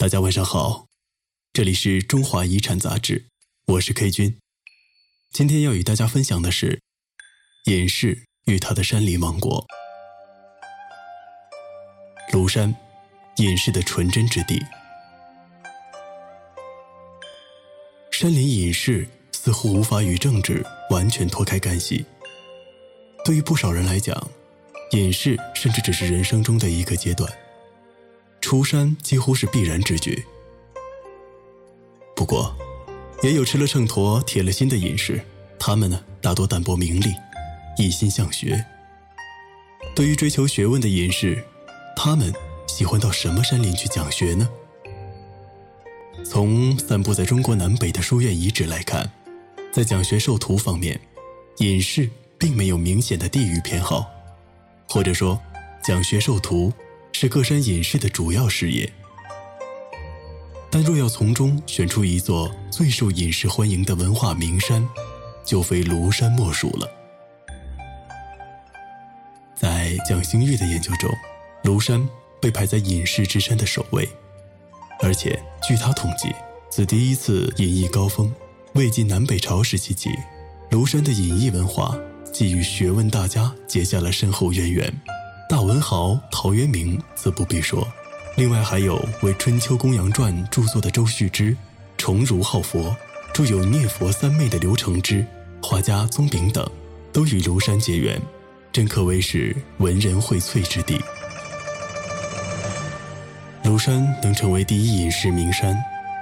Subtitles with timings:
[0.00, 0.86] 大家晚上好，
[1.52, 3.26] 这里是中华遗产杂志，
[3.66, 4.38] 我是 K 君。
[5.32, 6.80] 今天要与大家分享的是
[7.64, 9.66] 隐士与他的山林王国——
[12.30, 12.72] 庐山，
[13.38, 14.64] 隐士的纯真之地。
[18.12, 22.06] 山林隐士似乎无法与政治完全脱开干系。
[23.24, 24.30] 对于不少人来讲，
[24.92, 27.28] 隐士甚至只是人生中的一个阶段。
[28.40, 30.24] 出山几乎是必然之举。
[32.14, 32.54] 不过，
[33.22, 35.20] 也有吃了秤砣、铁了心的隐士，
[35.58, 37.12] 他们呢，大多淡泊名利，
[37.78, 38.64] 一心向学。
[39.94, 41.44] 对于追求学问的隐士，
[41.96, 42.32] 他们
[42.66, 44.48] 喜欢到什么山林去讲学呢？
[46.24, 49.10] 从散布在中国南北的书院遗址来看，
[49.72, 51.00] 在讲学授徒方面，
[51.58, 54.06] 隐士并没有明显的地域偏好，
[54.88, 55.40] 或者说，
[55.82, 56.72] 讲学授徒。
[57.12, 58.92] 是各山隐士的主要事业，
[60.70, 64.88] 但若要从中选出一座最受隐士欢迎的文化名山，
[65.44, 66.88] 就非庐山莫属了。
[69.56, 71.10] 在蒋兴玉的研究中，
[71.64, 72.08] 庐山
[72.40, 74.08] 被排在隐士之山的首位，
[75.00, 76.32] 而且据他统计，
[76.70, 78.32] 自第一次隐逸高峰
[78.74, 80.10] 魏晋南北朝时期起，
[80.70, 81.98] 庐山的隐逸文化
[82.32, 84.94] 即与学问大家结下了深厚渊源。
[85.48, 87.88] 大文豪陶渊明则不必说，
[88.36, 91.56] 另外还有为《春秋公羊传》著作的周旭之，
[91.96, 92.94] 崇儒好佛，
[93.32, 95.24] 著有《念佛三昧》的刘承之，
[95.62, 96.70] 画家宗炳等，
[97.14, 98.20] 都与庐山结缘，
[98.70, 101.00] 真可谓是文人荟萃之地。
[103.64, 105.74] 庐山能成为第一隐士名山，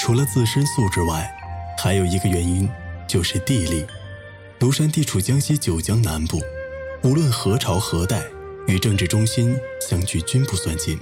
[0.00, 1.30] 除了自身素质外，
[1.76, 2.66] 还有一个原因
[3.06, 3.84] 就是地利。
[4.58, 6.40] 庐山地处江西九江南部，
[7.02, 8.22] 无论何朝何代。
[8.66, 10.98] 与政治中心相距均不算近，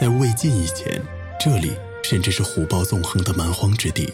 [0.00, 1.02] 在魏晋以前，
[1.38, 4.12] 这里甚至是虎豹纵横的蛮荒之地。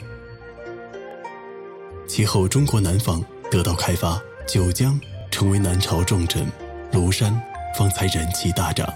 [2.08, 4.98] 其后，中国南方得到开发，九江
[5.30, 6.46] 成为南朝重镇，
[6.92, 7.40] 庐山
[7.76, 8.88] 方才人气大涨，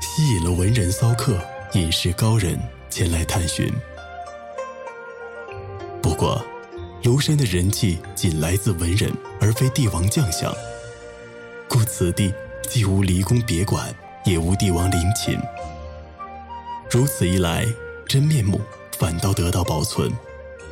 [0.00, 1.40] 吸引了文人骚客、
[1.72, 3.72] 隐士高人前来探寻。
[6.02, 6.44] 不过，
[7.02, 10.54] 庐山的人气仅来自文人，而非帝王将相，
[11.68, 12.32] 故此地。
[12.70, 13.92] 既无离宫别馆，
[14.24, 15.36] 也无帝王陵寝。
[16.88, 17.66] 如此一来，
[18.06, 18.60] 真面目
[18.96, 20.08] 反倒得到保存，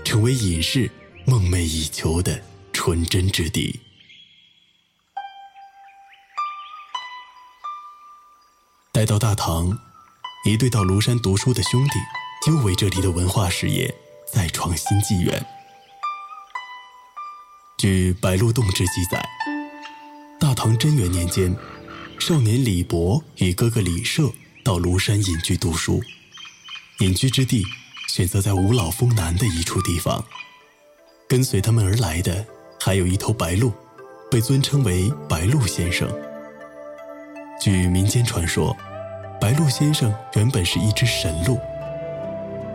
[0.05, 0.89] 成为隐士
[1.27, 2.41] 梦寐以求的
[2.73, 3.81] 纯真之地。
[8.93, 9.77] 待到大唐，
[10.45, 11.99] 一对到庐山读书的兄弟，
[12.47, 13.93] 就为这里的文化事业
[14.33, 15.45] 再创新纪元。
[17.77, 19.21] 据《白鹿洞志》记载，
[20.39, 21.53] 大唐贞元年间。
[22.19, 24.29] 少年李博与哥哥李涉
[24.65, 26.03] 到庐山隐居读书，
[26.99, 27.65] 隐居之地
[28.09, 30.23] 选择在五老峰南的一处地方。
[31.29, 32.45] 跟随他们而来的
[32.81, 33.73] 还有一头白鹿，
[34.31, 36.11] 被尊称为白鹿先生。
[37.61, 38.77] 据民间传说，
[39.41, 41.59] 白鹿先生原本是一只神鹿。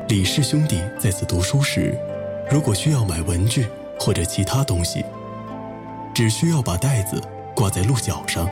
[0.08, 1.96] 李氏兄弟在此读书时，
[2.50, 3.68] 如果需要买文具
[4.00, 5.04] 或者其他东西，
[6.16, 7.22] 只需要把袋子
[7.54, 8.50] 挂在鹿角上。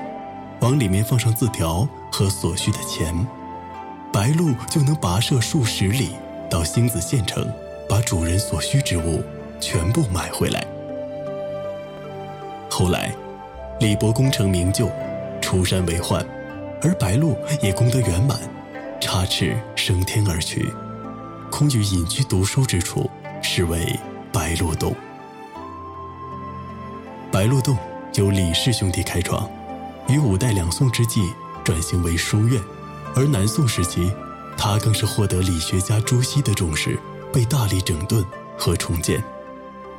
[0.61, 3.15] 往里面放上字条和所需的钱，
[4.13, 6.11] 白鹭就能跋涉数十里
[6.49, 7.51] 到星子县城，
[7.89, 9.23] 把主人所需之物
[9.59, 10.65] 全部买回来。
[12.69, 13.11] 后来，
[13.79, 14.87] 李博功成名就，
[15.41, 16.23] 出山为宦，
[16.83, 18.39] 而白鹭也功德圆满，
[18.99, 20.71] 插翅升天而去，
[21.49, 23.09] 空余隐居读书之处，
[23.41, 23.99] 是为
[24.31, 24.95] 白鹿洞。
[27.31, 27.75] 白鹿洞
[28.13, 29.49] 由李氏兄弟开创。
[30.11, 31.31] 于五代两宋之际
[31.63, 32.61] 转型为书院，
[33.15, 34.11] 而南宋时期，
[34.57, 36.99] 它更是获得理学家朱熹的重视，
[37.31, 38.25] 被大力整顿
[38.57, 39.23] 和重建，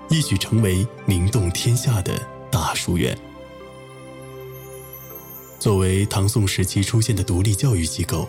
[0.09, 3.17] 一举成为名动天下的大书院。
[5.59, 8.29] 作为唐宋时期出现的独立教育机构，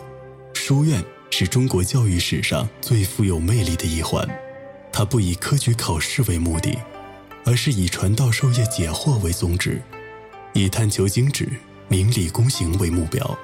[0.53, 4.27] 书院是中国教育史上最富有魅力的一环。
[4.91, 6.77] 它不以科举考试为目的，
[7.45, 9.81] 而是以传道授业解惑为宗旨。
[10.55, 11.49] 以探求精旨、
[11.87, 13.37] 明理公行为目标，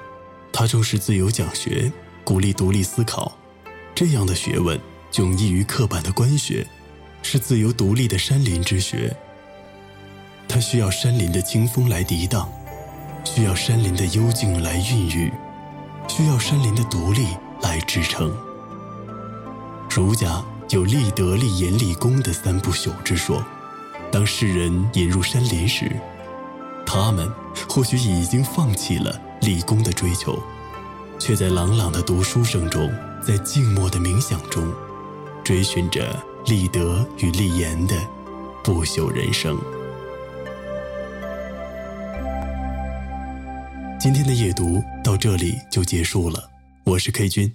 [0.52, 1.92] 他重视自由讲学，
[2.24, 3.36] 鼓励独立思考。
[3.94, 4.80] 这样的学问
[5.12, 6.66] 迥异于刻板的官学，
[7.22, 9.14] 是自由独立的山林之学。
[10.48, 12.50] 它需要山林的清风来涤荡，
[13.24, 15.32] 需要山林的幽静来孕育，
[16.08, 17.26] 需要山林的独立
[17.62, 18.36] 来支撑。
[19.88, 23.44] 儒家有立德、立言、立功的三不朽之说，
[24.10, 25.94] 当世人引入山林时。
[26.92, 27.32] 他们
[27.68, 30.36] 或许已经放弃了立功的追求，
[31.20, 32.92] 却在朗朗的读书声中
[33.24, 34.68] 在静默的冥想中，
[35.44, 37.94] 追寻着立德与立言的
[38.64, 39.56] 不朽人生。
[44.00, 46.50] 今天的夜读到这里就结束了，
[46.86, 47.54] 我是 K 君，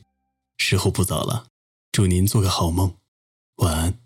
[0.59, 1.47] 时候不早了，
[1.91, 2.93] 祝您做个好梦，
[3.57, 4.04] 晚安。